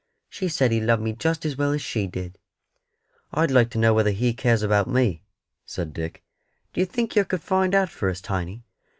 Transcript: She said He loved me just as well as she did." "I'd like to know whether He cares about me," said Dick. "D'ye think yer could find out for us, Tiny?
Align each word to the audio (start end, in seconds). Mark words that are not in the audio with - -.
She 0.29 0.47
said 0.49 0.71
He 0.71 0.81
loved 0.81 1.03
me 1.03 1.13
just 1.13 1.45
as 1.45 1.55
well 1.57 1.73
as 1.73 1.81
she 1.83 2.07
did." 2.07 2.39
"I'd 3.31 3.51
like 3.51 3.69
to 3.69 3.77
know 3.77 3.93
whether 3.93 4.09
He 4.09 4.33
cares 4.33 4.63
about 4.63 4.87
me," 4.87 5.21
said 5.63 5.93
Dick. 5.93 6.23
"D'ye 6.73 6.85
think 6.85 7.15
yer 7.15 7.23
could 7.23 7.43
find 7.43 7.75
out 7.75 7.89
for 7.89 8.09
us, 8.09 8.19
Tiny? 8.19 8.63